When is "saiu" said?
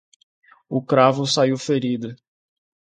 1.27-1.59